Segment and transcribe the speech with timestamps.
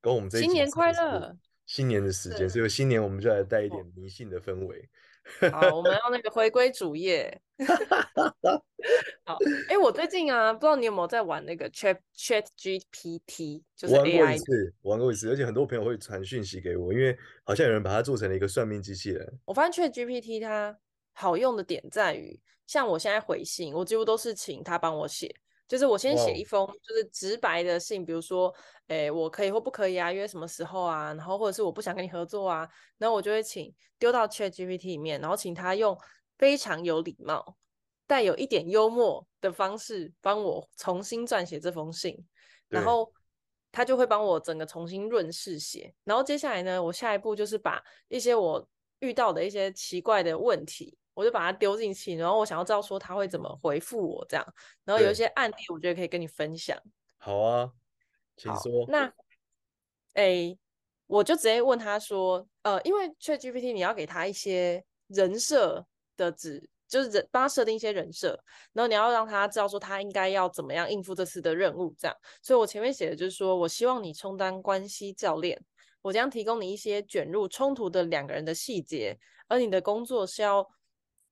[0.00, 1.36] 跟我们这一新年快乐，
[1.66, 4.88] 新年的时间，所以新年我们就来带一点迷信的氛围。
[5.52, 7.40] 好，我们要那个回归主页。
[9.24, 9.36] 好，
[9.68, 14.18] 哎、欸，我最近啊，不知道你有没有在玩那个 Chat Chat GPT，就是 AI。
[14.18, 19.38] 玩过一次，玩过一次，而且很多朋友会传讯息给我，因为好像有人把它做成了一个算命机器人。
[19.44, 20.76] 我发现 Chat GPT 它
[21.12, 25.32] 好用的点在于，像我现在回信，我几乎都是请他帮我写。
[25.70, 28.52] 就是我先写一封就是直白的信，比如说，
[28.88, 30.12] 哎，我可以或不可以啊？
[30.12, 31.14] 约什么时候啊？
[31.14, 35.96] 然后或者是我不想跟你合作啊，然后我就会请丢到 ChatGPT 里面，然后请他用
[36.38, 37.56] 非常有礼貌、
[38.08, 42.18] 带有一点幽默的方式帮我重新撰写这封信，
[42.66, 43.08] 然后
[43.70, 45.94] 他就会帮我整个重新润饰写。
[46.02, 48.68] 然后接下来呢，我下一步就是把一些我
[48.98, 50.98] 遇到的一些奇怪的问题。
[51.20, 54.54] 我就把它丢进去，然后我想要知道说他会怎么回复我这样，
[54.86, 56.74] 然后有一些案例，我觉得可以跟你分享。
[57.18, 57.70] 好啊，
[58.38, 58.86] 请说。
[58.88, 59.12] 那，
[60.14, 60.56] 哎，
[61.06, 72.16] 我就直接问他说，呃，因为 ChatGPT 你要给他一些人设的指，就是人帮他设定一些人设，然后你要让他知道说他应该要怎么样应付这次的任务这样。
[72.40, 75.62] 所以我前面写的就是说我希望你充当关系教练，
[76.00, 79.18] 我将提供你一些卷入冲突的两个人的细节，
[79.48, 80.66] 而你的工作是要。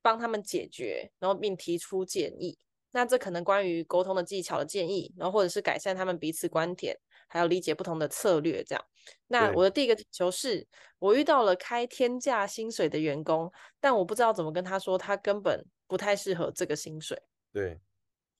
[0.09, 2.59] 帮他们解决，然后并提出建议。
[2.93, 6.97] 那这可能关于沟通的技巧的建议，然后或者是改善他们彼此观点，
[7.29, 8.65] 还有理解不同的策略。
[8.65, 8.83] 这样。
[9.27, 10.67] 那我的第一个请求是，
[10.99, 17.21] 我遇到了开天价薪水的员工，但我不知道怎么跟他说，他根本不太适合这个薪水。
[17.53, 17.79] 对。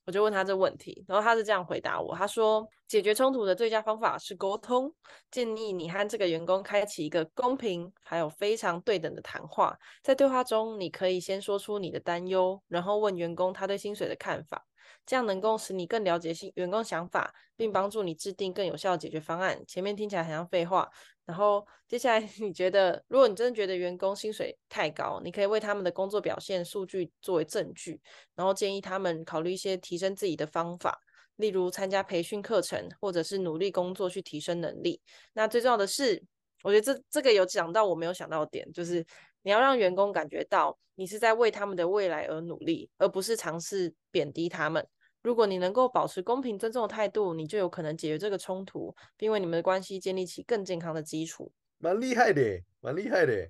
[0.09, 4.91] 我就问他这问题，然后他是这样回答我：他说，解决冲突的最佳方法是沟通，
[5.31, 9.77] 建议你和这个员工开启一个公平还有非常对等的谈话。
[10.03, 14.65] 在对话中，你可以先说出你的担忧，然后问员工他对薪水的看法。
[15.05, 19.63] 这样能够使你更了解新员工想法，并帮助你制定更有效的解决方案。
[19.67, 20.89] 前面听起来很像废话，
[21.29, 28.01] 然后接下来 你觉得，如果你真的觉得员工薪水太高，你可以为他们的工作表现数据作为证据，
[28.35, 30.99] 然后建议他们考虑一些提升自己的方法，
[31.37, 35.01] 例如参加培训课程，或者是努力工作去提升能力。
[35.35, 36.25] 那最重要的是，
[36.63, 39.05] 我觉得这这个有讲到我没有想到的点，就是。
[39.43, 44.85] 你要让员工感觉到你是在为他们的未来而努力，而不是尝试贬低他们。
[45.23, 51.51] 如果你能够保持公平尊重的态度，你就有可能解决这个冲突，并为你们的关系建立起更健康的基础。
[51.79, 52.43] 蛮厉害的，
[52.81, 53.49] 蛮厉害的。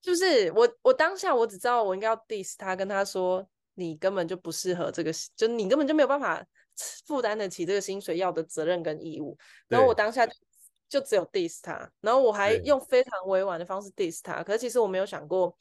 [0.00, 6.44] 就是我，我当下我只知道我应该要 diss 他，跟他说你根本就不适合这个，就你根本就没有办法
[7.06, 9.36] 负担得起这个薪水要的责任跟义务。
[9.68, 10.28] 然后我当下。
[10.90, 15.54] 就只有 diss 他，然后我还用非常委婉的方式 diss 他，可是其实我没有想过，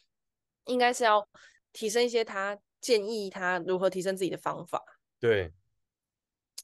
[0.68, 1.28] 应该是要
[1.74, 4.82] 提升一些他建议他如何提升自己的方法。
[5.20, 5.52] 对，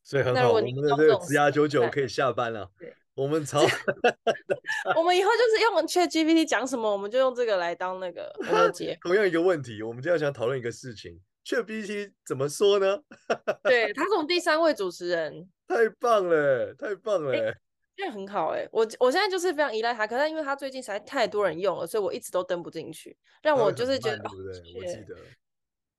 [0.04, 2.72] 所以很好，我们的这个职涯九九可以下班了。
[2.80, 3.62] 对，我们超，
[4.96, 8.34] 我们以后就是用 ChatGPT 讲什么，我们就用这个来当那个。
[9.02, 13.00] 同样一个问题，我们就要想讨论一个事情，ChatGPT 怎么说呢？
[13.64, 17.32] 对，他是我们第三位主持人，太棒了，太棒了。
[17.34, 17.56] 欸
[17.96, 24.74] 这样很好哎、欸，我我现在就是非常依赖他，可是因为他最近实在太多人用了，所以我一直都登不进去，让我就是觉得，对不对？
[24.76, 25.16] 我记得，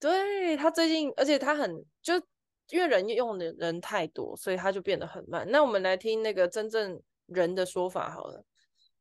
[0.00, 2.20] 对他最近，而且他很就
[2.70, 5.48] 因为人用的人太多，所以它就变得很慢。
[5.50, 8.44] 那我们来听那个真正人的说法好了。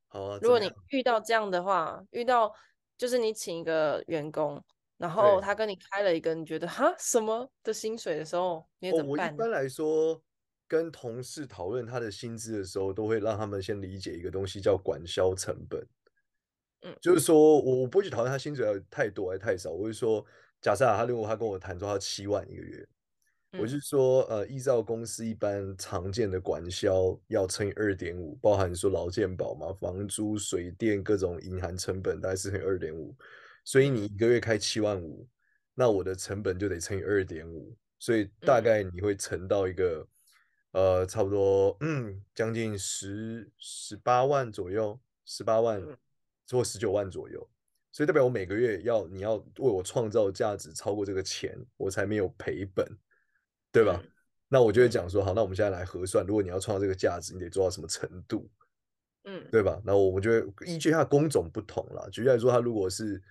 [0.08, 2.54] 好啊，如果你遇到这样的话，遇到
[2.98, 4.64] 就是你请一个员工，
[4.98, 9.30] 然后他跟你开了一个你觉得哈什么的薪水的时候，你怎么办？
[9.30, 10.22] 哦，我一般来说。
[10.66, 15.86] 跟同事讨论他的薪资的时候，都会让他们先理解一个东西，叫管销成本。
[16.82, 20.26] 嗯，就是说我我不会去讨论他薪水要太多还是太少，我会说，
[20.62, 22.88] 假设啊，他如果他跟我谈说他七万一个月，嗯、
[23.60, 33.16] 我是说呃，依照公司一般常见的管销要乘以二点五，包含说劳健保嘛、房租、水电各种隐含成本，大概是乘以二点五，
[33.64, 35.28] 所以你一个月开七万五，
[35.74, 40.08] 那我的成本就得乘以二点五，所以大概你会乘到一个。
[40.74, 45.80] 呃，差不多，嗯，将近十十八万左右，十八万
[46.50, 47.48] 或十九万左右，
[47.92, 52.88] 所以代表我每个月要你要为我创造价值超过这个钱，我才没有赔本，
[53.74, 54.02] 对吧？
[54.48, 58.48] 那我就会讲说，好，那我们现在来核算，如果你要创造这个价值，你得做到什么程度？
[59.26, 59.82] 嗯对吧？
[59.84, 62.08] 那我们就会依据它的工种不同啦。
[62.12, 63.22] 举例来说，它如果是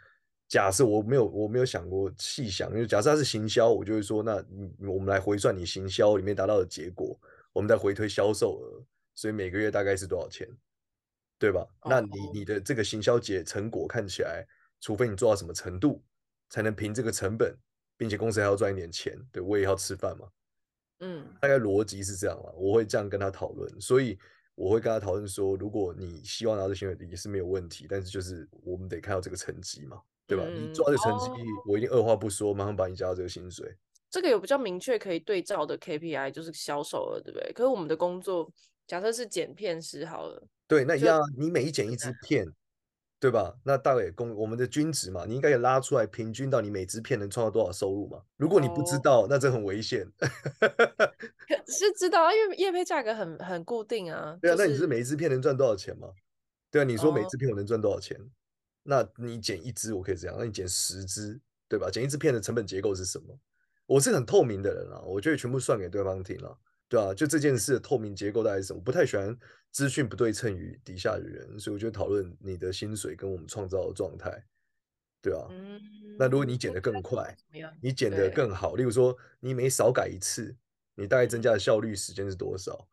[0.48, 4.42] 假设我没有我没有想过细想，因为假设它是行销，我就会说，那
[4.80, 7.16] 我们来回算你行销里面达到的结果，
[7.52, 8.82] 我们再回推销售额，
[9.14, 10.48] 所以每个月大概是多少钱，
[11.38, 11.60] 对吧？
[11.82, 14.44] 哦、那你你的这个行销结成果看起来，
[14.80, 16.02] 除非你做到什么程度，
[16.48, 17.54] 才能凭这个成本，
[18.02, 20.26] 并且公司还要赚一点钱，对，我也要吃饭嘛。
[20.98, 24.18] 嗯，大概逻辑是这样啦，我会这样跟他讨论，所以。
[24.54, 30.44] 我会跟他讨论说，如果你希望拿到薪水也是没有问题，但是就是我们得看到这个成绩嘛，对吧？
[30.46, 31.34] 嗯、你抓着成绩，哦、
[31.66, 33.74] 我一定二话不说，马上把你加到这个薪水。
[34.10, 37.50] 这个有比较明确可以对照的 KPI，就是销售额，对不对？
[37.54, 38.52] 可是我们的工作，
[38.86, 42.46] 假设是剪片师好了，对，那一样，你每一剪一支片，
[43.22, 43.54] 对吧？
[43.62, 48.20] 那大概公我们的均值嘛，你应该也拉出来，平均到你每支片能创造多少收入嘛？
[48.36, 50.04] 如果你不知道，哦、那这很危险。
[51.68, 54.36] 是知道啊，因为业配价格很很固定啊。
[54.42, 56.08] 对啊，就是、那你是每一支片能赚多少钱吗？
[56.68, 58.18] 对啊，你说每支片我能赚多少钱？
[58.18, 58.26] 哦、
[58.82, 61.88] 那你剪一支我可以这样，那你剪十支，对吧？
[61.88, 63.38] 剪一支片的成本结构是什么？
[63.86, 66.58] 我是很透明的人啊，我就会全部算给对方听了。
[66.92, 68.78] 对啊，就这件事的透明结构大概是什么？
[68.78, 69.34] 我不太喜欢
[69.70, 74.44] 资讯不对称于底下的人，所以我就讨论你的薪水跟我们创造的状态，
[75.22, 75.48] 对啊。
[75.48, 75.80] 嗯、
[76.18, 77.34] 那如果你减得更快，
[77.80, 80.54] 你减得更好，例如说你每少改一次，
[80.94, 82.86] 你大概增加的效率时间是多少？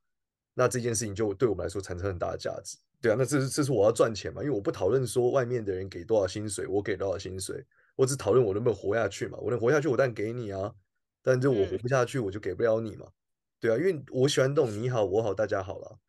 [0.54, 3.16] 那这件事情就对我们来说产生很大的价值，对啊。
[3.20, 4.42] 那这是这是我要赚钱嘛？
[4.42, 7.66] 因为我不讨论说外面的人给多少薪水，我给多少薪水，
[7.98, 9.38] 我只讨论我能不能活下去嘛。
[9.40, 10.74] 我能活下去，我当然给你啊。
[11.22, 13.06] 但就我活不下去，我就给不了你嘛。
[13.06, 13.12] 嗯
[13.60, 16.00] 对啊，因为我喜欢这种你好我好大家好了。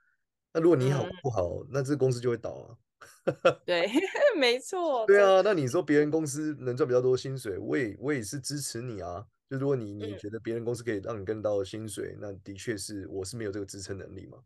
[0.53, 2.77] 那如果你好不好，嗯、那这个公司就会倒啊。
[3.65, 3.89] 对，
[4.39, 5.07] 没错。
[5.07, 9.27] 对啊，那你说别人公司能赚比较多薪水，我也我也是支持你啊。
[9.49, 14.39] 就如果你你觉得别人公司可以让你更高的薪水，嗯、那的确是我是没有这个支撑能力嘛。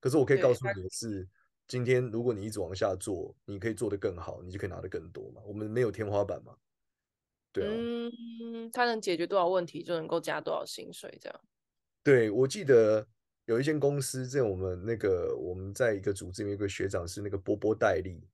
[0.00, 1.26] 可是我可以告诉你的是，
[1.66, 5.40] 今天如果你一直往下做，你可以做得更好，你就可以拿得更多嘛。
[5.46, 6.54] 我们没有天花板嘛。
[7.52, 7.72] 对啊。
[7.74, 11.40] 嗯，他能解决多少问题，就能够加多少薪水，这样。
[12.02, 13.06] 对，我记得
[13.44, 18.26] 有一间公司，在我们那个我们在一个组织里面，有个学长是那个波波代理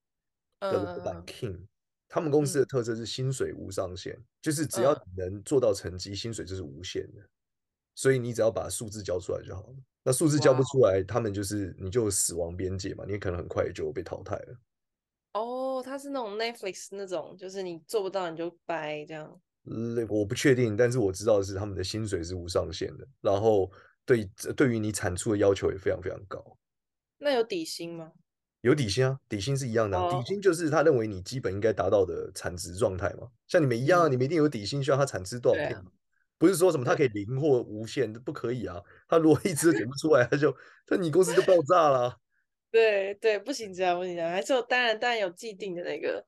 [0.60, 1.66] 的老板 King，
[2.08, 7.22] 他们公司的特色是薪水无上限，就是只要你能做到成绩，薪水就是无限的，
[7.94, 9.74] 所以你只要把数字交出来就好了。
[10.04, 14.56] 那数字交不出来，他们就是你就死亡边界嘛，你可能很快就被淘汰了。
[15.32, 19.40] 哦，他是那种 Netflix 那种，就是你做不到你就掰这样。
[20.08, 23.70] 我不确定，但是我知道的是他们的薪水是无上限的，然后
[24.04, 24.24] 对
[24.56, 26.56] 对于你产出的要求也非常非常高。
[27.18, 28.12] 那有底薪吗？
[28.60, 30.12] 有底薪啊，底薪是一样的，啊，oh.
[30.12, 33.28] 底薪就是他认为你基本应该达到的产值状态嘛。
[33.46, 35.84] 像你们一样，啊，嗯、你们一定有底薪，需要他产值多少片，啊、
[36.36, 38.82] 不是说什么他可以零或无限，不可以啊。
[39.08, 40.56] 他如果一直都剪不出来，他就
[40.88, 42.18] 那你公司就爆炸了。
[42.70, 46.24] 对对，不行这样，不行这样，还是有当然当然有既定的那个。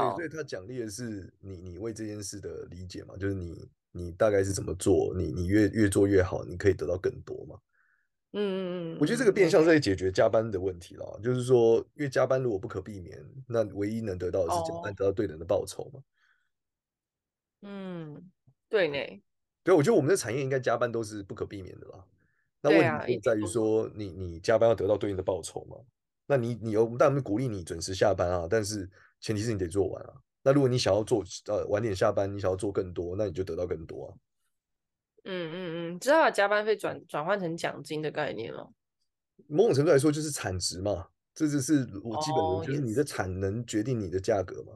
[0.00, 7.58] 对，所以他奖励的是你，你为这件事的理解嘛，就是你，你大概是怎么做，你，你越越做越好，你可以得到更多嘛。
[8.32, 16.00] 嗯嗯嗯，我觉得这个变相是在解决加班的问题了，嗯、就是说，因为加班如果不可避免，那唯一能得到的是加班得到对等的报酬嘛。
[17.60, 18.30] 嗯，
[18.70, 19.22] 对呢。
[19.62, 22.04] 对，我觉得我们的产业应该加班都是不可避免的啦。
[22.62, 25.76] 那问题在于说，你你加班要得到对应的报酬嘛？
[26.26, 28.88] 那你你有，但我们鼓励你准时下班啊，但是。
[29.22, 30.12] 前提是你得做完啊。
[30.42, 34.08] 那如果你想要做呃晚点下班，你想要做更多，那你就得到更多啊。
[35.24, 35.54] 嗯嗯
[35.94, 38.68] 嗯，知道把加班费转转换成奖金的概念了。
[39.46, 44.72] 某种程度来说就是产值嘛，这就是我基本的，哦、就是你的产能决定你的价格嘛。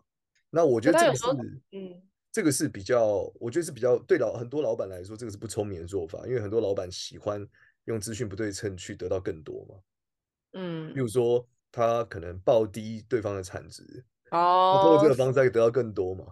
[0.50, 1.24] 那我觉得这个是，
[1.72, 2.00] 嗯，
[2.30, 7.44] 这个是比较，我觉得是比较对老很多老板来说，这个是不聪明的做法，因为很多老板喜欢
[7.86, 9.74] 用资讯不对称去得到更多嘛。
[10.52, 14.04] 嗯，比如说他可能报低对方的产值。
[14.30, 16.26] 哦，通过这个方式可以得到更多嘛，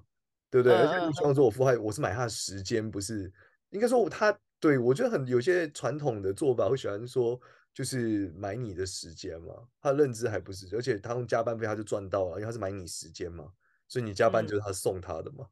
[0.50, 0.76] 对不对？
[0.76, 3.32] 而且你希望说我付他，我是买他的时间，不是
[3.70, 7.40] 应该说他对我觉得很有些传统的做法会喜欢说，
[7.72, 9.54] 就是买你的时间嘛。
[9.80, 13.46] 他的认知还不是，而且他用加班费他就赚到了，因为他是买你时间嘛，
[13.88, 15.46] 所以你加班就是他送他的嘛。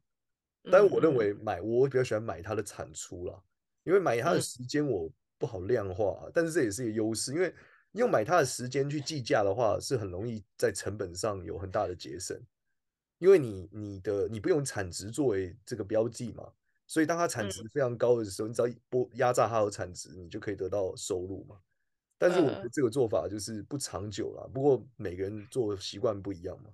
[0.63, 3.39] 嗯、但是我认为买我比较喜欢买他的产出啦，
[3.83, 7.53] 因为买他的时间我不好量化，嗯、但是这也是一个优势，因为。
[7.93, 12.35] 用买它的时间去计价的话，是很容易在成本上有很大的节省，
[13.19, 16.51] 因为你你的你不用产值作为这个标记嘛，
[16.87, 21.57] 所以当它产值非常高的时候，嗯、你只要拨压榨它的产值，你就可以得到收入嘛。
[22.17, 26.71] 但是我觉得这个做法就是不长久了，不过每个人做习惯不一样嘛。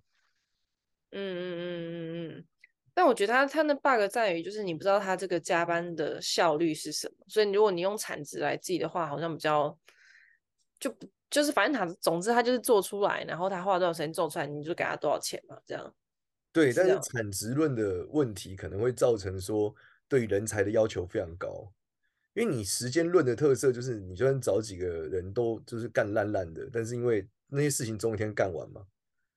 [1.12, 2.46] 嗯嗯嗯嗯嗯，
[2.94, 9.78] 但我觉得他他的 bug 在于，就是你不知道他这个加班的效率是什么，所以如果你用产值来计的话，好像比较。
[10.80, 15.94] 就不就是反正他总之他就是做出来，然后他花多少时间做出来，你就给他多少钱嘛，这样。
[16.52, 19.74] 对，但是产值论的问题可能会造成说
[20.08, 21.72] 对人才的要求非常高，
[22.34, 28.84] 因为你时间论的特色就是你就算找几个人都就是干烂烂的，但是因为那些事情总有一天干完嘛。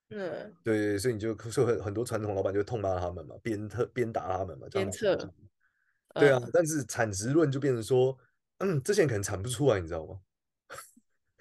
[0.09, 5.17] 嗯，对对，所以你就说很很多传统老板就痛骂他们嘛，鞭策鞭打他们嘛，鞭策。
[6.15, 8.17] 对啊，嗯、但是产值论就变成说，
[8.59, 10.19] 嗯，这些人可能产不出来，你知道吗？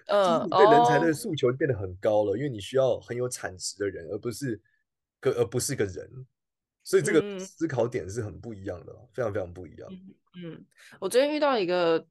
[0.08, 4.60] 嗯，对人才的诉求就变得很高了，哦、因为你需要很有产值的人，而不是
[5.20, 6.10] 个而不是个人，
[6.84, 9.90] 所以这个思考点是很不一样的，嗯、非常非常不一样。
[10.36, 10.66] 嗯，
[11.00, 12.06] 我昨天遇到一个，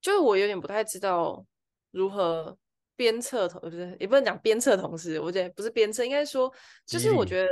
[0.00, 1.44] 就是我有点不太知道
[1.90, 2.58] 如何。
[2.98, 6.52] 鞭策同不是，也不能讲鞭策同事，我觉得不是鞭策，应该说
[6.84, 7.48] 就是我觉得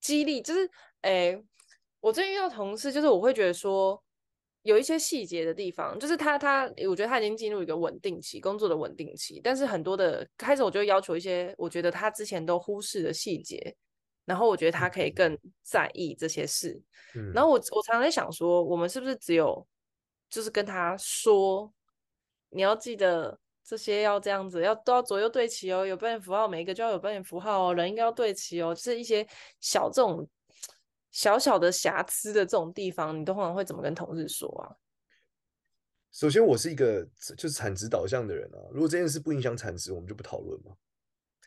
[0.00, 0.64] 激励，就是
[1.00, 1.44] 哎、欸，
[1.98, 4.00] 我最近遇到同事，就是我会觉得说
[4.62, 13.74] 有一些细节的地方，就是他他，我觉得他已经进入一个稳定期，工作的稳定期，但是很多的开始，我就要求一些我觉得他之前都忽视的细节，
[14.24, 16.80] 然后我觉得他可以更在意这些事，
[17.14, 19.66] 嗯、然后我我常常在想说，我们是不是只有
[20.28, 21.72] 就是跟他说，
[22.50, 23.38] 你要记得。
[23.62, 29.24] 这些要这样子，要都要左右对齐哦，有标点符号，每一个就要有标点符号哦，人应该要对齐哦，就是一些
[29.60, 30.26] 小这种
[31.10, 34.76] 小小的瑕疵的这种地方，你通常会怎么跟同事说啊？
[36.12, 37.04] 首先，我是一个
[37.36, 40.72] 就是产值导向的人啊，如果这件事不影响产值，我们就不讨论嘛。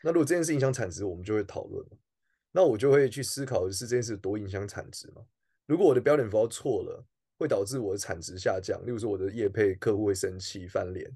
[0.02, 1.86] 那如果这件事影响产值，我们就会讨论。
[2.52, 5.22] 那我就会去思考的是这件事多影响产值嘛？
[5.66, 7.04] 如果我的标点符号错了，
[7.36, 11.10] 会导致我的产值下降，例如说我的业配客户会生气翻脸。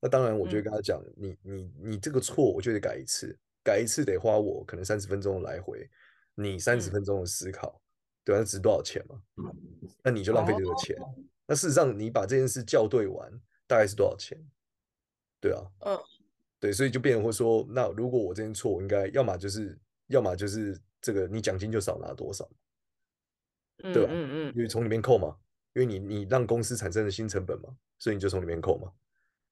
[0.00, 5.90] 那当然，我就会跟他讲，嗯、你你你这个错，我就得改一次，改一次得花我可能三十分钟的来回，
[6.34, 7.83] 你三十分钟的思考，嗯、
[8.24, 8.38] 对吧？
[8.38, 9.20] 那值多少钱嘛？
[10.02, 10.96] 那你就浪费这个钱。
[11.00, 11.14] 哦、
[11.46, 13.30] 那事实上，你把这件事校对完，
[13.66, 14.38] 大概是多少钱？
[15.40, 15.98] 对啊，嗯，
[16.58, 22.48] 对，所以就变成会说，那如果我这件错，我应该要么就是，要么就是这个，你奖金就少拿多少，
[23.78, 24.10] 对吧？
[24.10, 25.36] 嗯嗯，因为从里面扣嘛，
[25.74, 28.90] 因为你你让公司产生了新成本嘛，所以你就从里面扣嘛。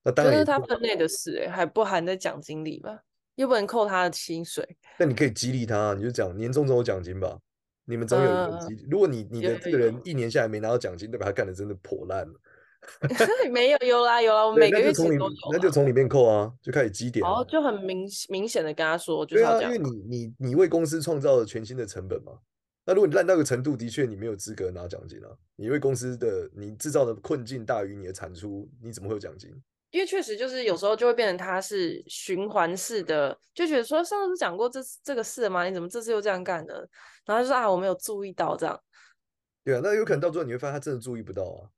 [0.02, 3.04] 那当然，是他分内的事，欸，还不含在奖金里吧？
[3.34, 4.76] 又不能扣他的薪水。
[4.98, 7.38] 那你可以激励他，你就讲年终总有奖金吧。
[7.84, 8.82] 你们总有一个激励。
[8.82, 12.34] 嗯、如果你你的这个人一年下来没拿到奖金，代表他干的真的破烂了。
[13.52, 15.16] 没有，有啦有啦，我每个月从里
[15.52, 17.24] 那就从里面扣啊，就开始积点。
[17.24, 22.32] 哦，就很明明显的跟他说，就是因为你你你为公司创造了全新的成本嘛。
[22.84, 25.28] 那如果你烂到个程度，的确你没有资格拿奖金啊。
[25.54, 29.50] 你为公司的你制造的困境大于你的产出，你怎么会有奖金？
[29.92, 35.64] 因为确实就是有时候就会变成他是循环式的，就觉得说上次讲过这这个事了吗？
[35.66, 36.74] 你怎么这次又这样干呢？
[37.26, 38.82] 然后就说啊，我没有注意到这样。
[39.62, 41.68] 对啊，那有可能到最后你会发现他真的注意不到啊。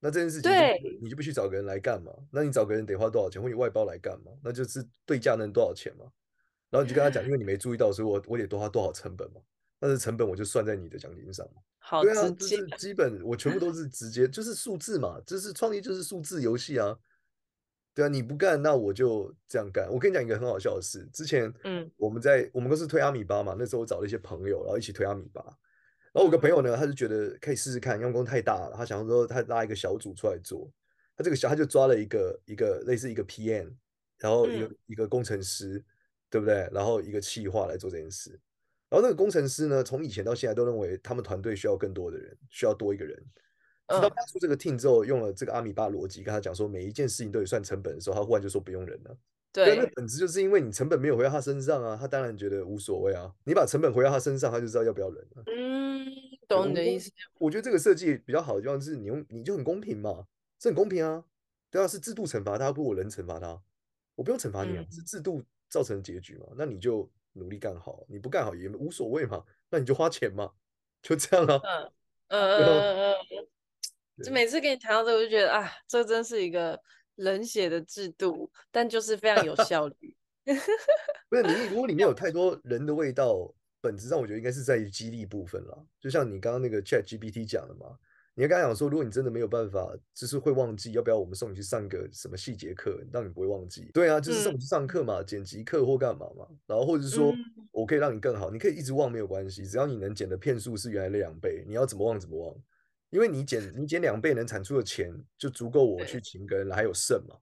[0.00, 2.12] 那这件事情，对，你就必须找个人来干嘛？
[2.32, 3.40] 那你找个人得花多少钱？
[3.40, 4.32] 或你外包来干嘛？
[4.42, 6.06] 那就是对价能多少钱嘛？
[6.70, 9.40] 然后你就跟他讲，因为你没注意到，所以我我得多花多少成本嘛？
[9.78, 11.62] 但是成本我就算在你的奖金上嘛。
[11.78, 16.96] 好，对啊，就是基本我全部都是直接就是数字嘛，就是创意就是数字游戏啊。
[18.00, 19.86] 对啊，你不干，那我就这样干。
[19.92, 25.42] 我跟你讲一个很好笑的事，之前，嗯，我们在、嗯、我们公司推阿米巴嘛，那时候我找了一些朋友，然后一起推阿米巴。
[25.42, 30.72] 然后我个朋友呢，他就觉得可以试试看，用工太大了，他想说他拉一个小组出来做。
[31.14, 33.70] 他这个小他就抓了一个一个类似一个 PM，
[34.18, 35.84] 然后一个、嗯、一个工程师，
[36.30, 36.66] 对不对？
[36.72, 38.30] 然后一个企划来做这件事。
[38.88, 43.22] 然后那个工程师呢，从以前到现在都认为他们团队需要更多的人，需要多一个人。
[43.90, 49.16] 直到他出这个 team 之后，用了这个阿米巴逻辑跟他讲说，每一件事情都得算成本的时候，他忽然就说不用人了。
[49.52, 53.34] 对，那本质就是因为你成本没有回到他身上啊，他当然觉得无所谓啊。
[53.42, 55.42] 你把成本回到他身上，他就知道要不要人了。
[55.46, 56.06] 嗯，
[56.46, 57.10] 懂你的意思。
[57.38, 60.24] 我，我觉得这个设计比较好的地方是你用你就很公平嘛，
[60.56, 61.24] 这很公平啊。
[61.68, 63.60] 对啊，是制度惩罚他，不如我人惩罚他。
[64.14, 66.46] 我不用惩罚你啊，嗯、是制度造成的结局嘛。
[66.56, 69.44] 那你就努力干好，你不干好也无所谓嘛。
[69.68, 70.52] 那你就花钱嘛，
[71.02, 71.60] 就这样啊。
[72.28, 73.48] 嗯嗯嗯嗯。
[74.24, 76.78] 就每次跟你谈到这个，我就觉得啊，这真是一个
[77.16, 80.16] 冷血的制度，但就是非常有 效率。
[81.28, 85.86] 不是你，如果里面有太多人的味道，本质上我觉得应该是在于激励部分了。
[86.00, 87.96] 就像你刚刚那个 Chat GPT 讲的嘛，
[88.34, 93.90] 你刚刚讲说，如果你真的没有办法，就是会忘记，要不要我们送你去上个什么细节课，让你不会忘记？
[93.92, 96.48] 对啊，就是送你去上课嘛，嗯、剪辑课或干嘛嘛。
[96.66, 97.32] 然后或者是说
[97.70, 102.56] 我可以让你更好，你可以一直忘没有关系，只要你能剪的片数是原来的两倍，你要怎么忘怎么忘。
[103.10, 107.36] 因为你减你减两倍能产出的钱就足够我去请个人来，还有剩嘛？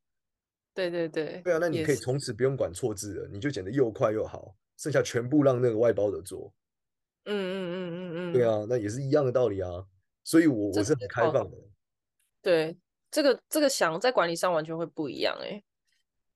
[0.74, 1.40] 对对对。
[1.44, 6.52] 对啊，那你可以从此不用管错字了，你就剪得又快又好，剩下全部让那个外包的做。
[7.24, 8.32] 嗯嗯嗯嗯嗯。
[8.32, 9.86] 对啊，那也是一样的道理啊。
[10.24, 11.56] 所以我我是很开放的。
[12.42, 12.76] 对，
[13.10, 15.62] 这个这个想在管理上完全会不一样哎。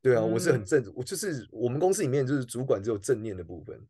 [0.00, 3.80] 对啊，我是很嗯正，我就是我们公司里面就是主管只有正念的部分，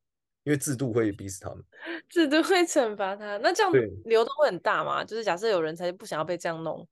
[0.44, 1.64] 因为制度会逼死他们。
[2.08, 5.04] 制度会惩罚他，那这对样流动会很大吗？
[5.04, 6.86] 就是假设有人才不想要被这样弄，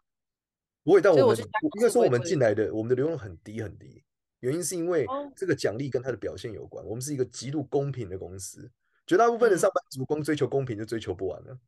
[0.83, 4.03] 不会，但我应该说我们进来的我们的流动很低很低，
[4.41, 6.85] 原因是因为哦这个奖励跟他的表现有关。
[6.85, 8.71] 我们是一个极度公平的公司，
[9.07, 11.59] 绝大部分的嗯上班族光追求公平就追求不完了，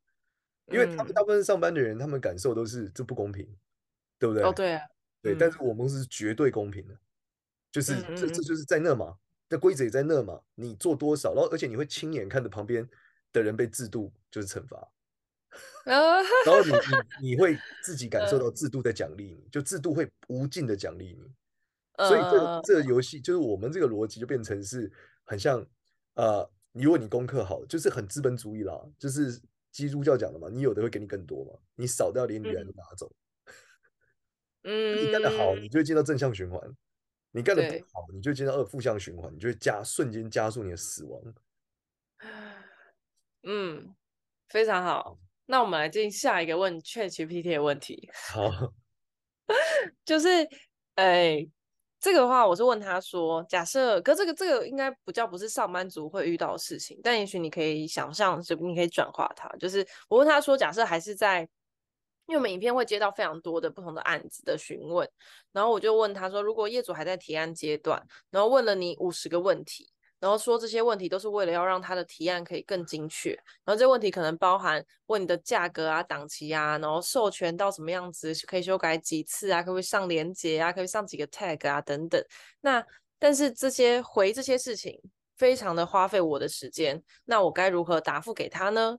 [0.66, 3.46] 因为他们嗯大部分上班的人，他们感受都是这不公平，
[4.18, 4.42] 对不对？
[4.42, 4.82] 哦，对啊，
[5.20, 6.96] 对，嗯但是我们公司是绝对公平的，
[7.70, 9.16] 就是这这就是在那嘛，
[9.52, 12.88] 那规则也在那嘛，你做多少，然后而且你会亲眼看着旁边
[13.34, 14.88] 的人被制度就是惩罚，
[15.84, 16.70] 然后你
[17.20, 24.90] 你你会自己感受嗯到制度在奖励你，就制度会无尽的奖励你，所以这这个游戏就是我们这个逻辑就变成是
[25.24, 25.62] 很像
[26.14, 29.38] 呃，如果你功课好，就是很资本主义啦，就是
[29.70, 33.12] 基督教讲的嘛，你有的会给你更多嘛，你少掉连女人都拿走。
[34.62, 36.58] 嗯， 你干得好，你就会进到正向循环；
[37.32, 41.20] 你干得对不好，你就会进到二负向循环，你就会加瞬间加速你的死亡。
[43.42, 43.94] 嗯，
[44.48, 45.18] 非常好。
[45.46, 48.72] 那我们来进下一个问 ChatGPT 的问题，好，
[50.04, 50.28] 就是，
[50.94, 51.44] 哎，
[52.00, 59.48] 这个的话，我是问他说，假设，可这个这个应该不叫不是上班族会遇到的事情，但也许你可以想象，就你可以转化它。
[59.58, 61.46] 就是我问他说，假设还是在，
[62.26, 65.08] 因为我们影片会接到非常多的不同的案子的询问，
[65.52, 69.90] 然后我就问他说，如果业主还在提案阶段，然后问了你五十个问题。
[70.20, 73.30] 然后说这些问题都是为了要让他的提案可以更精确，
[73.64, 82.24] 然后这些问题可能包含问你的价格啊、档期啊，然后授权到什么样子，可以修改几次啊，可不可以上连接啊，可以上几个 tag 啊等等。
[82.60, 82.86] 那
[83.18, 84.96] 但是这些回这些事情
[85.36, 88.96] 非常的花费我的时间，那我该如何答复给他呢？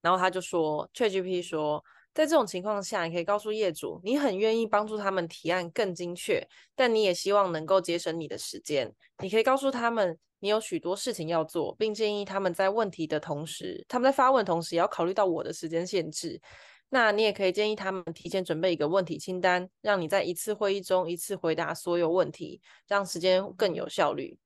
[0.00, 1.82] 然后他就说，ChatGPT 说。
[2.14, 6.42] 在这种情况下，你可以告诉业主，你很愿意帮助他们提案更精确，
[6.74, 8.90] 但你也希望能够节省你的时间。
[9.22, 16.40] 你可以告诉他们，你有许多事情要做，并建议他们在问题的同时，他们在发问同时，也要考虑到我的时间限制。
[16.88, 24.38] 那你也可以建议他们提前准备一个问题清单，让你在一次会议中一次回答所有问题，让时间更有效率。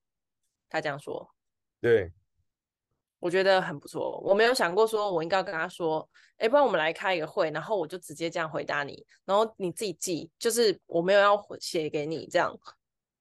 [0.69, 1.31] 他这样说。
[1.81, 2.11] 对。
[3.21, 12.59] 我觉得很不错，我没有想过说我应该要跟他说，哎，不然我们来开一个会，然后我就直接这样回答你，然后你自己记，就是我没有要写给你这样。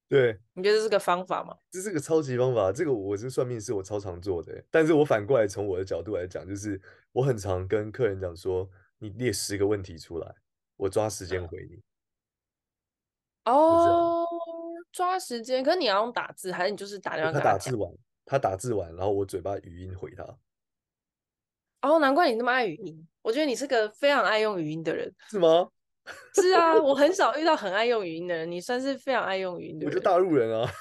[0.08, 1.56] 对，你觉得这是个方法吗？
[1.70, 4.64] 这是个超级方法，这个我是算命是，我超常做的。
[4.72, 6.82] 但是我反过来从我的角度来讲，就是
[7.12, 10.34] 我很常跟客人讲说，你列十个问题出来，
[10.78, 11.84] 我抓时间回你。
[13.46, 14.26] 哦，
[14.92, 17.92] 抓时间，可是你要用打字，还是你就是打电话他打字完，
[18.30, 20.24] 他打字完，然后我嘴巴语音回他。
[21.82, 25.12] 哦，难怪你那么爱语音，我觉得你是个非常爱用语音的人。
[25.30, 25.68] 是吗？
[26.36, 29.89] 是啊，我很少遇到很爱用语音的人，你算是非常爱用语音的人。
[29.92, 30.72] 我就大陆人啊。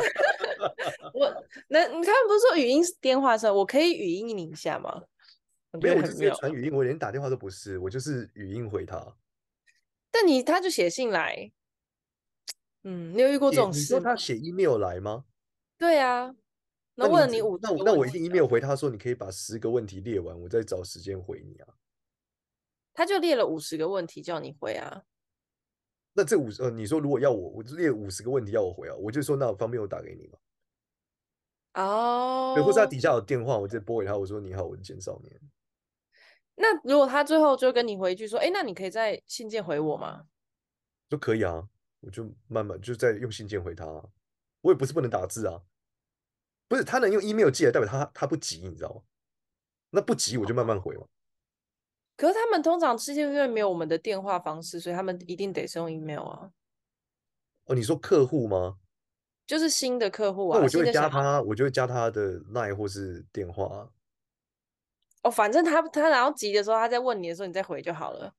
[1.14, 5.02] 我那你刚刚不是说语音电话的时候，我可以语音你一下吗？
[5.80, 9.16] 没有，我就很直接传语音，我连打电话都不是，我就是语音回他。
[10.10, 11.50] 但你他就写信来，
[12.84, 13.78] 嗯，你有遇过这种事？
[13.78, 15.24] 你说他写 email 来吗？
[15.78, 16.34] 对啊，
[16.96, 21.68] 那问了你五，那我那我一定 email 回他说，你可以把十个问题列完，我再找时间回你啊。
[22.94, 25.04] 他就列了五十个问题叫你回啊。
[26.14, 30.38] 那这五十呃，你说如果要我，我就列五十个问题要我回啊，我就说那我方便我打给你吗？
[31.74, 35.40] 哦，对，或者他底下有电话，我直接拨给他，我说你好，我是简少年。
[36.54, 40.24] 那如果他最后就跟你回一句说，哎，那你可以在信件回我吗？
[41.10, 41.68] 就可以啊，
[42.00, 44.08] 我就慢慢就在用信件回他啊。
[44.62, 45.60] 我也不是不能打字啊，
[46.68, 49.02] 不是他能用 email 寄来，代表他他不急，你知道吗？
[49.90, 51.06] 那不急我就慢慢回嘛。
[52.16, 56.50] 可是他们通常是因为没有我们的电话方式，所以他们一定得是用 email 啊。
[57.66, 58.78] 哦，你说客户吗？
[59.46, 63.88] 就是新的客户啊，那我就会加他，我就会加他的 line 或是电话啊。
[65.22, 68.34] 哦，反正他他然后急的时候，他在问你的时候，你再回就好了。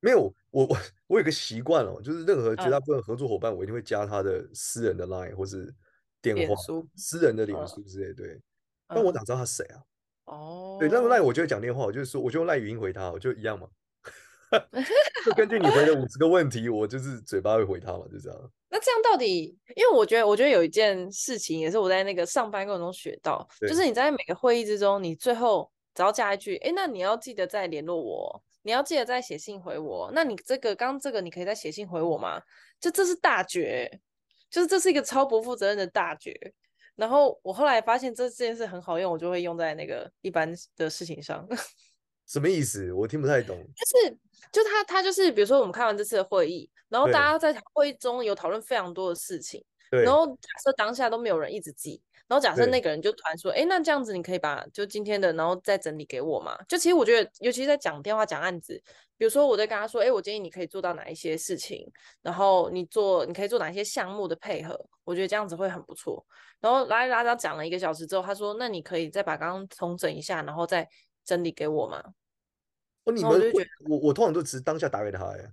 [0.00, 5.74] 没有，我我我有个习惯哦，就是任何绝大嗯部分合作伙伴，我一定会加他的私人的 line 或是
[6.22, 6.54] 电话、
[6.96, 8.14] 私人的脸嗯书之类。
[8.14, 8.40] 对，
[8.88, 9.82] 但我嗯哪知道他谁啊？
[10.26, 13.68] 哦，对，那么 line 我就会讲电话，我就说我就用 line 语音回他，我就一样嘛。
[15.24, 18.52] 就根据你回的五十个问题，我就是嘴巴会回他嘛，就这样。
[18.68, 30.10] 那这样到底，因为我觉得，我觉得有一件事情也是我在那个上班过程中学到，就是你在每个会议之中，你最后只要加一句，哎，那你要记得再联络我，你要记得再写信回我。
[30.14, 32.40] 那你这个刚刚这个，你可以再写信回我吗？
[32.78, 33.90] 就这是大绝，
[34.52, 36.38] 就是这是一个超不负责任的大绝。
[36.94, 41.48] 然后我后来发现这这件事很好用，我就会用在那个一般的事情上。
[42.28, 42.92] 什么意思？
[42.92, 43.56] 我听不太懂。
[43.56, 44.18] 就是，
[44.52, 52.00] 就他他就是，比如说我们开完这次的会议，然后大家在会议中有讨论非常多的事情，然后假设当下都没有人一直记，
[52.32, 56.56] 然后假设那个人就突然说，哎，那这样子你可以把就今天的，然后再整理给我嘛？
[56.66, 58.82] 就其实我觉得，尤其是在讲电话讲案子，
[59.18, 61.86] 比如说我在跟他说，哎，我建议你可以做到哪一些事情，
[62.22, 66.24] 然后你做你可以做哪一些项目的配合，我觉得这样子会很不错。
[66.58, 70.88] 然后拉拉拉讲了一个小时之后，他说，那你可以再把刚刚重整一下，然后再
[71.26, 72.02] 整理给我吗？
[73.04, 73.40] 哦，你们我
[73.90, 75.52] 我，我通常都只是当下打给他呀。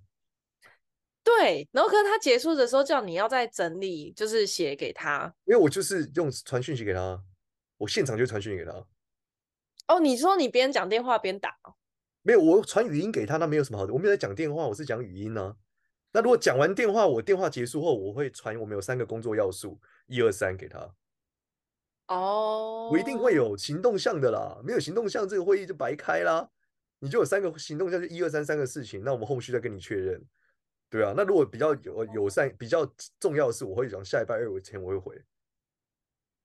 [1.38, 5.32] 对，然后可是他结束的时候叫你要再整理，就是写给他。
[5.46, 7.22] 因为我就是用传讯息给他，
[7.78, 8.84] 我现场就传讯息给他。
[9.88, 11.56] 哦，你说你边讲电话边打？
[12.24, 13.94] 没有，我传语音给他，那没有什么好的。
[13.94, 15.56] 我没有在讲电话，我是讲语音呢、啊。
[16.12, 20.80] 那如果讲完电话，我电话结束后，我会传我们有三个工作要素，一二三给他。
[22.08, 26.50] 哦、oh，我一定会有行动项的啦，没有行动项，这个会议就白开啦。
[27.00, 30.20] 你就有三个行动项，就一二三三个事情，那我们后续再跟你确认，
[30.90, 31.14] 对啊。
[31.16, 32.86] 那如果比较有友善、比较
[33.20, 35.22] 重要的是，我会讲下礼拜二我前我会回，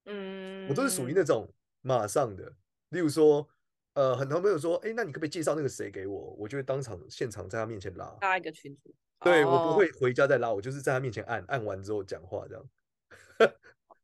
[0.07, 2.53] 嗯，我都是属于那种马上的。
[2.91, 3.49] 例如说，
[3.95, 6.35] 呃，很多朋友说，哎，那你可不可以介绍那个谁给我？
[6.39, 8.95] 我就会当场现场在他面前拉，拉一个群组。
[9.21, 12.69] 对、哦、我不会回家再拉，我就是在他面前按，按完之后讲话这样。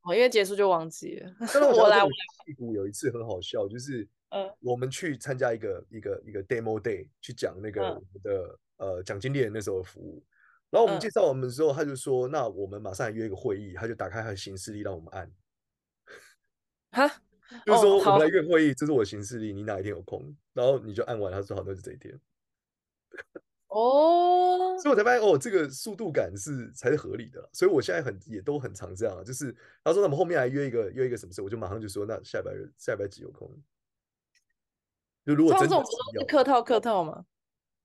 [0.03, 1.31] 哦，因为结束就忘记了。
[1.74, 2.11] 我来，我
[2.46, 4.09] 屁股有一次很好笑，就是。
[4.33, 10.24] 嗯，我们去参加一个一个一个 demo day，去讲那个我们的、嗯、呃奖金猎那时候的服务。
[10.70, 15.30] 然后我们介绍我们的时候，他就说：“那我们马上来约一个会议。”他就打开他的行事历让我们按。
[16.92, 17.09] 哈，
[17.66, 20.35] 就是说我们来约会议，这是我的行事历，你哪一天有空？
[20.52, 22.18] 然后你就按完，他说：“好，那就这一天。”
[23.66, 27.48] 哦，所以我才发现哦，这个速度感是才是合理的。
[27.52, 29.52] 所以我现在很也都很常这样，就是
[29.83, 33.50] 他说：“那我们后面来约一个约一个什么事？”我就马上就说：“那下礼拜日下礼拜几有空？”
[35.26, 37.24] 就如果真的是客套客套吗？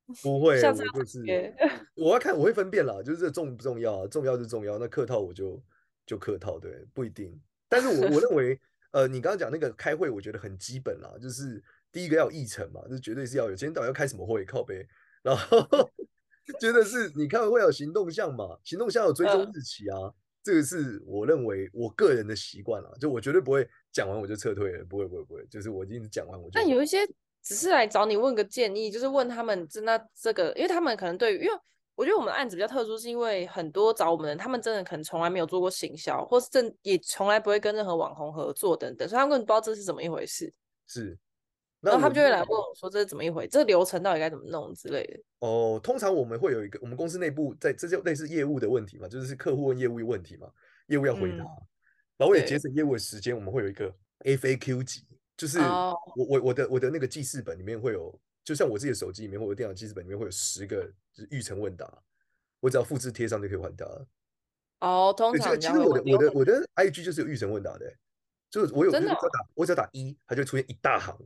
[0.22, 1.24] 不会，我就是
[1.98, 4.08] 我要看，我会分辨啦，就是这重不重要啊？
[4.08, 5.60] 重要就重要，那客套我就
[6.06, 7.36] 就客套，对，不一定。
[7.68, 8.60] 但是我我认 为，
[8.92, 13.56] 呃，你刚刚讲那个开会，我觉得很基本啦，就是第一个要有议程嘛，这绝对是要有。
[13.56, 14.46] 今天到底要开什么会？
[14.46, 14.88] 靠背，
[15.24, 15.58] 然后
[16.60, 18.60] 觉得是你开会有行动项嘛？
[18.64, 26.52] 行动项有追踪日期啊，呃、这个是我认为我个人的习惯啦，就我绝对不会讲完我就撤退了，不会不会不会，就是我已经讲完我就。
[26.54, 27.00] 但有一些。
[27.46, 31.54] 只是来找你问个建议，就是问他们真的这个，因为他们可能对于，因为
[31.94, 40.52] 我觉得我们案子比较特殊，是因为很多找我们他们真的可能从来没有做过行销，或是真也从来不会跟任何网红合作等等，所以他们根本不知道这是怎么一回事。
[40.88, 41.16] 是，
[41.82, 45.20] 然后他们就会来问我说这是怎么一回事，这个流程到底该怎么弄之类的。
[45.40, 50.48] 哦，通常我们会有一个，我们公司内部在这就类似业务的问题嘛，就是客户问业务问题嘛，
[50.88, 51.62] 业务要回答，嗯、
[52.18, 55.06] 然后为了节省业务的时间，我们会有一个 FAQ 集。
[55.38, 61.92] 就是我我我的我的那个记事本里面会有，就像我自己的手机里面或者电脑记事本里面会有十个就是育成问答，
[62.60, 63.86] 我只要复制贴上就可以回答。
[64.80, 67.94] 哦，通常其实我的我的我的 IG 就是有预成问答的，
[68.50, 71.18] 就是我有我只要打我只要打一，它就出现一大行，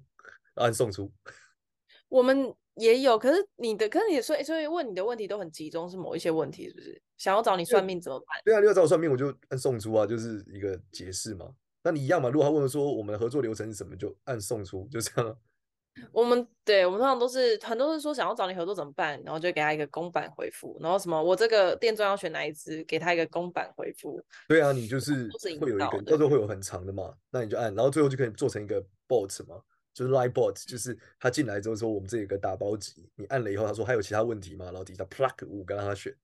[0.55, 1.11] 按送出。
[2.09, 7.01] 我们也有，可是你的可是你所以所以问你的问题都很集中，是某一些问题是不是？
[7.17, 8.27] 想要找你算命怎么办？
[8.45, 11.53] 对啊，你要找我算命，我就按送出啊，就是一个解释嘛。
[11.83, 12.29] 那你一样嘛？
[12.29, 15.37] 如果他问说我们的合作流程是什么，就按送出，就这样。
[16.13, 24.23] 我们对我们通常都是很多人说想要找你合作怎么办，然后就给他一个公版回复，然后什么我这个电钻要选哪一支，给他一个公版回复。
[24.47, 25.27] 对啊，你就是
[25.59, 29.59] 会有一个，到时候会有很长的嘛，那你就按，然后最后就可以做成一个 bot 嘛，
[29.93, 34.65] 就是 live bot，就是他进来之后说我们这有个打包机，你按了以后他说还有其他问题吗？
[34.65, 36.15] 然后底下 plug 五个让他选，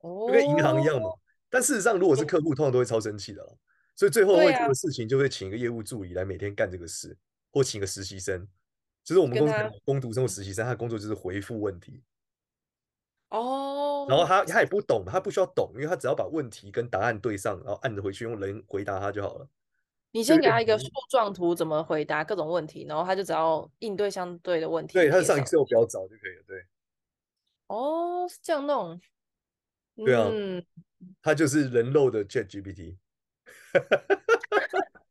[0.00, 1.08] 哦，就跟银行一样嘛。
[1.50, 3.56] 但事实上如果是客户，通常都会超生气的了。
[3.94, 7.16] 所以最后会做的事情，就会请一个业务助理来每天干这个事，
[7.50, 8.48] 或请个实习生。
[9.04, 12.02] 就是我们公司工读生或实习生，他的工作就是回复问题。
[13.28, 14.06] 哦。
[14.08, 19.48] 然后他他也不懂，他不需要懂，因为他只要把问题跟答案对上，然后按着回去用人回答他就好了。
[20.12, 24.94] 你先给他一个树状图，怎么回答各种问题，然后他就只要应对相对的问题。
[24.94, 26.44] 对，他上 Excel 表找就可以了。
[26.46, 26.64] 对。
[27.68, 29.00] 哦，是这样弄。
[29.96, 30.28] 对啊。
[30.30, 30.64] 嗯。
[31.22, 32.96] 他就是人肉的 ChatGPT。
[33.72, 34.16] 哈哈哈
[34.50, 35.02] 哈哈！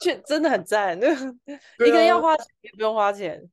[0.00, 3.50] 却真的很赞， 对，一个人要花钱也不用花钱。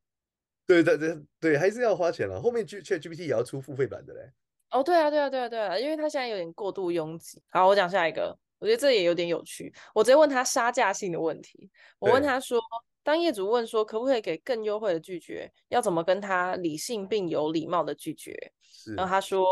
[0.68, 2.42] 对对对对，还是要花钱了。
[2.42, 4.32] 后面 ChatGPT 也要出付费版的嘞。
[4.72, 7.42] 哦，对啊，对啊，对啊，对啊，因为他现在有点过度拥挤。
[7.50, 9.74] 好，我讲下一个，我觉得这也有点有趣。
[9.94, 12.60] 我直接问他杀价性的问题，我问他说
[13.06, 18.36] ：“当业主问说可不可以给更优惠的拒绝，要怎么跟他理性并有礼貌的拒绝？
[18.98, 19.46] 然后他说，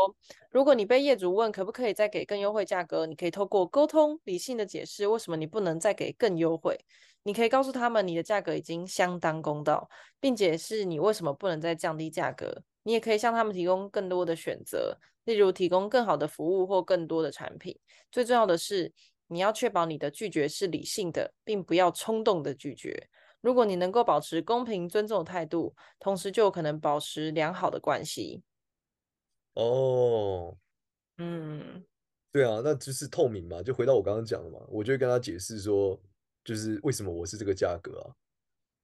[0.50, 6.76] 如果你被业主问可不可以再给更优惠价格，你可以透过沟通理性的解释为什么你不能再给更优惠。
[7.22, 9.88] 你可以告诉他们你的价格已经相当公道，
[10.18, 12.60] 并解释你为什么不能再降低价格。
[12.82, 17.78] 你也可以向他们提供更多的选择，例如提供更好的服务或更多的产品。
[18.10, 18.92] 最重要的是，
[19.28, 23.08] 你要确保你的拒绝是理性的，并不要冲动的拒绝。
[23.44, 28.42] 如果你能够保持公平尊重的态度，同时就有可能保持良好的关系。
[29.52, 30.56] 哦，
[31.18, 31.84] 嗯，
[32.32, 33.62] 对啊，那就是透明嘛。
[33.62, 36.00] 就回到我刚刚讲的嘛，我就会跟他解释说，
[36.42, 38.08] 就是为什么我是这个价格啊。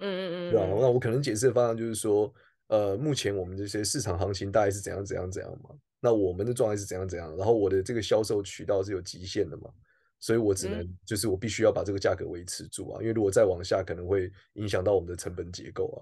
[0.01, 2.31] 嗯嗯嗯，对啊，那我可能解释的方向就是说，
[2.67, 5.71] 呃，目前我们这些市场行情大概是怎样怎样怎样嘛。
[6.01, 9.71] 那我们的状态是怎样怎样，然后我的这个销售渠道是有极限的嘛。
[10.21, 15.99] 所以我只能，就是我必须要把这个价格维持住啊，因为如果再往下，可能会影响到我们的成本结构啊。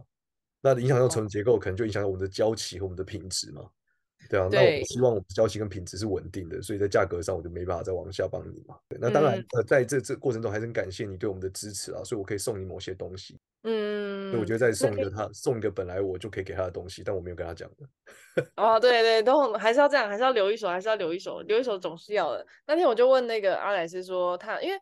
[0.60, 3.70] 那影响到成本结构，可能就影响到我们的交期和我们的品质嘛。
[4.28, 8.76] 对啊，那我希望我们的交期跟品质是稳定的，所以在价格上我就没办法再往下帮你嘛。
[8.88, 13.38] 对，那当然，呃，在这这过程中还是很感谢你对我们的支持啊，所以我可以送你某些东西。
[13.64, 18.46] 嗯，所以我觉得再送一个他，送一个本来我就可以给他的东西，但我没有跟他讲的。
[18.56, 22.46] 哦，对对，都还是要这样，还是要留一手，还是要留一手，留一手总是要的。
[22.66, 24.78] 那天我就问那个阿莱斯说，他因为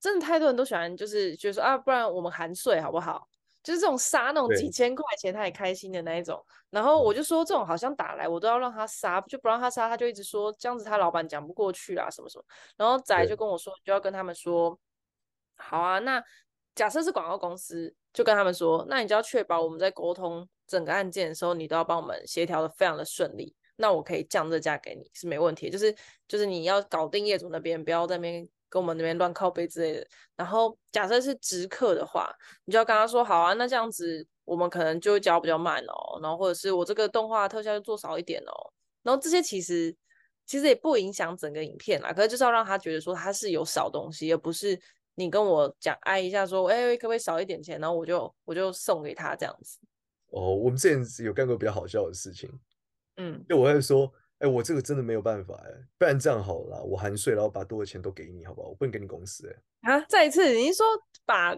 [0.00, 3.26] 真的太多人都喜欢，就是觉得说啊，不然我们含税好不好？
[3.62, 6.44] 就是这种杀那种几千块钱他也开心的那一种。
[6.70, 12.44] 然后我就说，这种好像打来我都要让他杀，就不让他杀，他就一直说这样子他老板讲不过去啦，什么什么。
[12.76, 14.78] 然后仔就跟我说，就要跟他们说，
[15.56, 16.22] 好啊，那。
[16.72, 23.54] 假设是广告公司，就跟他们说，那你就要确保我们在沟通整个案件的时候，你都要帮我们协调的非常的顺利。
[23.76, 25.94] 那我可以降这价给你是没问题，就是
[26.28, 30.06] 就是你要搞定业主那边，不要在那边跟我们那边乱靠背之类的。
[30.36, 38.72] 然后假设是直客的话，你就要跟他说，好啊，那这样子我们可能就会交比较慢哦，然后或者是我这个动画特效就做少一点哦。
[39.02, 39.94] 然后这些其实
[40.46, 44.80] 其实也不影响整个影片啦，可是就是要让他觉得说他是有少东西，而不是。
[45.16, 47.78] 你跟我讲挨一下，说，哎、欸，可不可以少一点钱？
[47.78, 49.78] 然后我就我就送给他这样子。
[50.30, 52.48] 哦，我们之前有干过比较好笑的事情，
[53.18, 58.68] 嗯，就我会说，哎、欸，我这个真的没有办法，哎，不然这样好了，我含税，然后把多的钱都给你，好不好？
[58.68, 59.48] 我不能给你公司，
[59.82, 60.86] 哎，啊，再一次，你是说
[61.24, 61.56] 把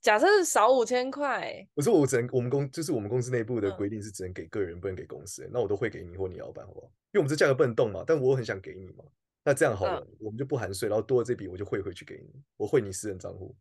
[0.00, 6.86] 假设是少五千块，我说我只能我们公就是我们公司内部的规定是只能给个人，嗯、不能给公司，那我都会给你或你老板，好不好？
[7.12, 9.04] 因为我们这价格不能动嘛，但我很想给你嘛。
[9.42, 13.56] 那这样好了，嗯、我们就不含税，然后多的这笔我就汇回去给你，我汇你私人账户。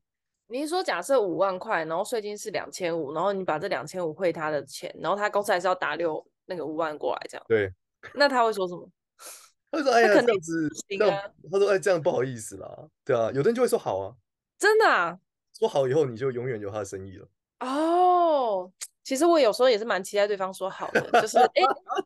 [0.48, 7.46] 你是说假设五万块，然后税金是两千五，然后你把这两千五汇他的钱，然后他公司还是要打六那个五万过来这样？
[7.48, 7.74] 对。
[8.14, 8.90] 那他会说什么？
[9.72, 12.88] 他说：“哎呀，这样子，这样他说：哎，这样不好意思啦。
[13.06, 14.16] 对啊，有的人就会说好啊，
[14.58, 15.20] 真的啊，
[15.58, 17.28] 说好以后你就永远有他的生意了。
[17.60, 18.72] 哦。”
[19.04, 21.52] 其实我有时候也是蛮期待对方说好的，就是哎，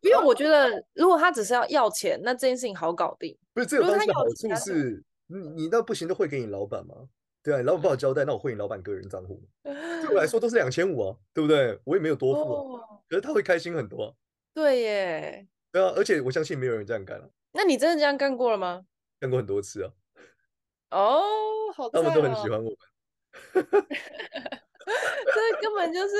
[0.04, 3.38] 因为我觉得 如果他只是要要钱，那这件事情好搞定。
[3.54, 6.96] 不是这个东西的好处是，你你那不行就汇给你老板嘛？
[7.44, 9.42] 对啊，你老板不好交代，那我汇你老板个人账户。
[9.64, 11.78] 对我来说都是两千五啊，对不对？
[11.84, 12.78] 我也没有多付
[13.10, 14.16] 可是他会开心很多。
[14.54, 15.48] 对耶。
[15.74, 17.28] 对啊，而且我相信没有人这样干了。
[17.52, 18.86] 那你真的这样干过了吗？
[19.20, 19.92] 干过很多次啊。
[20.92, 21.20] 哦，
[21.76, 22.78] 好、哦，他们都很喜欢我们。
[24.84, 26.14] 这根本就是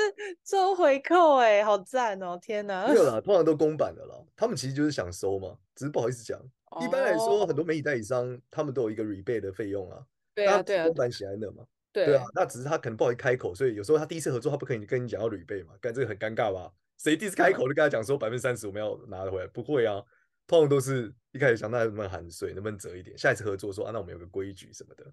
[0.44, 2.36] 收回扣哎、欸，好赞哦！
[2.42, 4.16] 天哪，没有啦，通常都公版的啦。
[4.34, 6.40] 他们其实就是想收嘛，只是不好意思讲。
[6.70, 6.82] Oh.
[6.82, 10.04] 一般来说，很多媒体代理商他们都有一个 rebate 的费用啊。
[10.34, 11.64] 对啊，对啊，公版写在那嘛。
[11.92, 16.72] 对，对啊，那只是他可能不好意思开口，所以有时候他第一次合作，他不可以跟你讲要 rebate 嘛，干这个很尴尬吧？
[16.98, 19.46] 谁第一次开口就跟他讲说百分之三十我们要拿回来？
[19.48, 20.02] 不会啊，
[20.46, 23.16] 通常都是一开始想那能不能含税，能不能折一点？
[23.18, 25.04] 下一次合作说啊，那我们有个规矩什么的。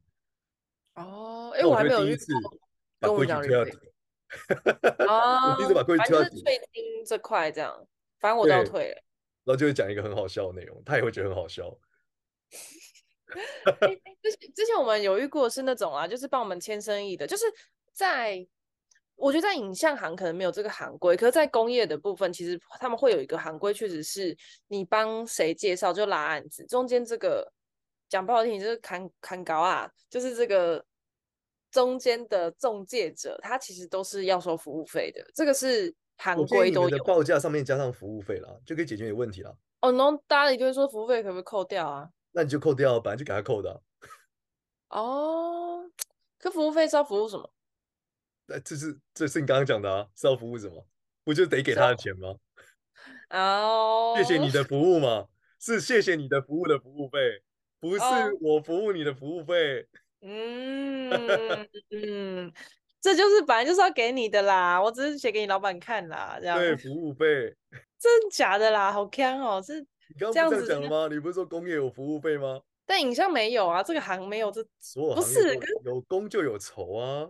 [0.95, 2.33] 哦，哎，我还没有 第一次
[2.99, 3.71] 把规矩推到底。
[5.07, 6.41] 哦，第一次把规矩推到底。
[6.43, 7.87] 税金这块这样，
[8.19, 8.89] 反正我都要退。
[9.43, 11.75] 然后就会讲一个很好笑的内容，他也会觉得很好笑。
[14.21, 17.45] 之前之前我们有遇过是那种啊，就是帮我们签生意的，就是
[17.93, 18.45] 在
[19.21, 24.35] 我觉得在影像行可能没有这个行规，可是，在工业的部分，其实他们会有一个行规，确实是
[24.67, 27.49] 你帮谁介绍就拉案子，中间这个
[28.09, 30.83] 讲不好听，就是砍砍高啊，就是这个。
[31.71, 36.97] 中间的中介者，他其实都是要收服务费的，这个是行规都有。
[36.97, 39.57] 的报价上面加上服务费了，就可以解决你的问题了。
[39.79, 42.09] 哦，那大家一定会说服务费可不可以扣掉啊？
[42.33, 43.81] 那你就扣掉，本来就给他扣的。
[44.89, 45.89] 哦，
[46.37, 47.49] 可服务费是要服务什么？
[48.51, 50.85] 那这是这是你刚刚讲的啊，是要服务什么？
[51.23, 52.35] 不就得给他的钱吗？
[53.29, 55.27] 哦，谢谢你的服务嘛，
[55.59, 57.41] 是谢谢你的服务的服务费，
[57.79, 58.03] 不是
[58.41, 59.87] 我服务你的服务费。
[60.21, 61.09] 嗯
[61.89, 62.53] 嗯，
[62.99, 66.57] 这就是本来就是要给你的啦，我只是写给你老板看啦，这样。
[66.57, 67.55] 对，服务费。
[67.97, 69.61] 真假的啦，好坑哦！
[69.63, 69.87] 是你
[70.19, 71.13] 刚刚不是这样讲了吗？
[71.13, 72.59] 你不是说工业有服务费吗？
[72.85, 74.65] 但影像没有啊，这个行没有这。
[74.79, 77.29] 所有行业有有工就有酬啊，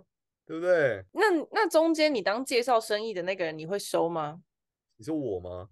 [0.51, 1.01] 对不对？
[1.13, 4.41] 那那中间你当介绍生意的那个人，你会收吗？
[4.97, 5.69] 你说我吗？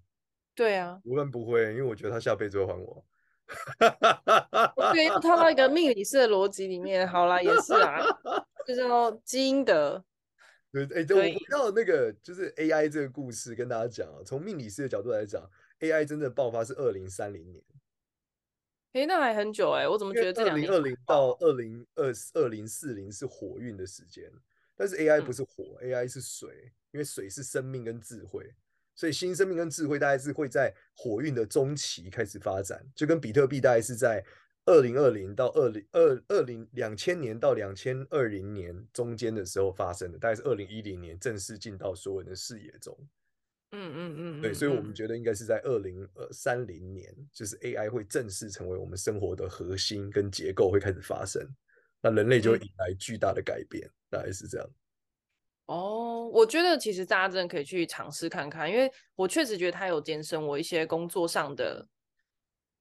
[0.55, 3.05] 对啊，无论不会，因为我觉得他下辈子会还我。
[4.93, 7.99] 对，又套到一个命理师的逻辑里面，好啦，也是啊，
[8.65, 10.01] 就是说积阴德。
[10.71, 15.43] 对，哎、欸，我回到那个就是 AI 这个故事跟大家讲啊，从命理师的角度来讲
[15.81, 17.61] ，AI 真正爆发是二零三零年。
[18.93, 20.71] 哎、欸，那还很久哎、欸，我怎么觉得这两年？
[20.71, 24.31] 二零二零到二零二二零四零是火运的时间，
[24.79, 28.49] 但是 AI 不是火、嗯、，AI 是水，因为水是生命跟智慧，
[28.95, 34.23] 所以新生命跟智慧大概是会在火运的中期开始发展，就跟比特币大概是在。
[34.65, 42.95] 二零二零到二零二二零两千年到两千二零年中间的时候发生的，大概是二零一零年正式进到所有人的视野中。
[43.71, 51.41] 嗯嗯嗯，对，所以我们觉得应该是在二零二三零年，就是 AI 会正式成为我们生活的核心跟结构会开始发生，
[52.01, 54.69] 那人类就会迎来巨大的改变，大概是这样。
[55.65, 61.87] 哦，我觉得其实大家真的可以去尝试看看，因为我确实觉得它有节省我一些工作上的。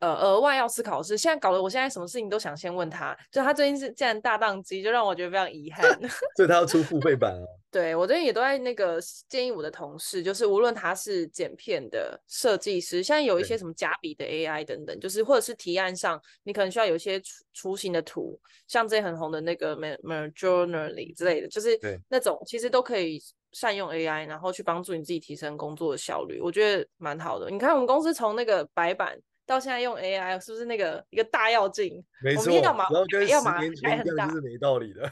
[0.00, 5.84] 呃，额外要思考的是，现在搞得我现在什么事情都想先问他，就他最近是竟然大宕机，就让我觉得非常遗憾。
[6.36, 7.42] 所以他要出付费版啊。
[7.70, 23.20] 对，我最近也都在那个建议我的同事，就是无论他是剪片的设计师，现在有一些什么假笔的 AI 等等，就是或者是提案上，你可能需要有一些雏雏形的图，像这些很红的那个 Midjourney 之类的，就是那种其实都可以
[23.52, 27.50] 善用 AI，然后去帮助你自己提升工作的效率，我觉得蛮好的。
[27.50, 29.18] 你看我们公司从那个白板。
[29.48, 32.04] 到现在用 AI 是不是那个一个大跃进？
[32.22, 35.10] 没错，然后跟十年前一样就是没道理的。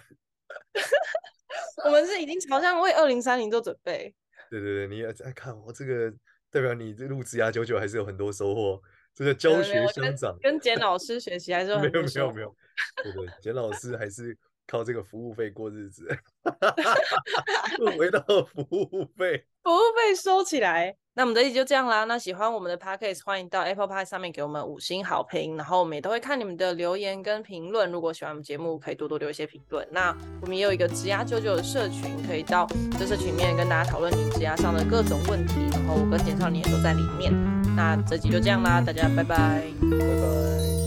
[1.87, 4.15] 我们是已经朝向为二零三零做准备。
[4.51, 6.13] 对对对，你要再看我这个，
[6.51, 8.81] 代表你这入职涯久久还是有很多收获。
[9.15, 12.55] 这个教学相长，跟简老师学习还是 没有没有没有。
[13.03, 16.09] 对对，简老师还是靠这个服务费过日子。
[17.99, 18.21] 回到
[18.53, 20.97] 服务费，服务费收起来。
[21.15, 22.05] 那我们这集就这样啦。
[22.05, 25.57] 那喜欢我们的 Podcast，欢迎到 Apple Podcast 上面给我们五星好评。
[25.57, 27.91] 然后我们也都会看你们的留言跟评论。
[27.91, 29.87] 如果喜欢我们节目，可以多多留一些评论。
[29.91, 32.67] 那我们也有一个职涯九九的社群，可以到
[32.99, 35.55] 这社群里面跟大家讨论你职涯上的各种问题。
[35.73, 37.33] 然后我跟简少年也都在里面。
[37.75, 40.86] 那这集就这样啦，大家拜拜，拜拜。